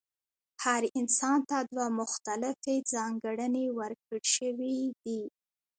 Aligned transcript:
هر 0.63 0.83
انسان 0.99 1.39
ته 1.49 1.57
دوه 1.71 1.85
مختلفې 1.99 2.75
ځانګړنې 2.93 3.65
ورکړل 3.77 4.23
شوې 4.35 4.75
دي. 5.03 5.21